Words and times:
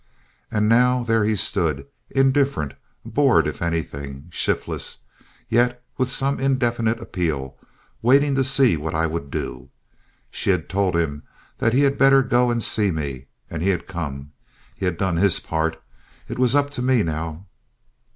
And 0.49 0.67
now 0.67 1.03
there 1.03 1.23
he 1.23 1.35
stood, 1.35 1.85
indifferent, 2.09 2.73
bored 3.05 3.45
if 3.45 3.61
anything, 3.61 4.29
shiftless, 4.31 5.03
yet 5.47 5.83
with 5.95 6.09
some 6.09 6.39
indefinite 6.39 6.99
appeal, 6.99 7.55
waiting 8.01 8.33
to 8.33 8.43
see 8.43 8.75
what 8.77 8.95
I 8.95 9.05
would 9.05 9.29
do. 9.29 9.69
She 10.31 10.49
had 10.49 10.67
told 10.67 10.95
him 10.95 11.21
that 11.59 11.73
he 11.73 11.81
had 11.83 11.99
better 11.99 12.23
go 12.23 12.49
and 12.49 12.63
see 12.63 12.89
me, 12.89 13.27
and 13.47 13.61
he 13.61 13.69
had 13.69 13.85
come. 13.85 14.31
He 14.73 14.85
had 14.85 14.97
done 14.97 15.17
his 15.17 15.39
part; 15.39 15.79
it 16.27 16.39
was 16.39 16.55
up 16.55 16.71
to 16.71 16.81
me 16.81 17.03
now. 17.03 17.45